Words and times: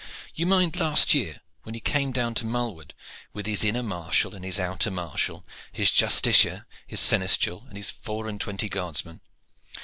You 0.33 0.47
mind 0.47 0.77
last 0.79 1.13
year 1.13 1.41
when 1.61 1.75
he 1.75 1.79
came 1.79 2.11
down 2.11 2.33
to 2.33 2.43
Malwood, 2.43 2.93
with 3.33 3.45
his 3.45 3.63
inner 3.63 3.83
marshal 3.83 4.33
and 4.33 4.43
his 4.43 4.59
outer 4.59 4.89
marshal, 4.89 5.45
his 5.71 5.91
justiciar, 5.91 6.65
his 6.87 6.99
seneschal, 6.99 7.65
and 7.67 7.77
his 7.77 7.91
four 7.91 8.27
and 8.27 8.41
twenty 8.41 8.67
guardsmen. 8.67 9.21